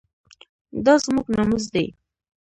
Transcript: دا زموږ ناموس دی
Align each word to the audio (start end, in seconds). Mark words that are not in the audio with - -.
دا 0.85 0.93
زموږ 1.03 1.25
ناموس 1.35 1.65
دی 1.73 1.85